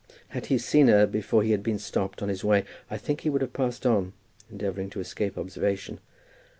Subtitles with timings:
[0.29, 3.29] Had he seen her before he had been stopped on his way I think he
[3.29, 4.13] would have passed on,
[4.49, 5.99] endeavouring to escape observation.